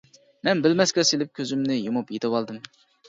[0.47, 2.59] مەن بىلمەسكە سېلىپ كۆزۈمنى يۇمۇپ يېتىۋالدىم.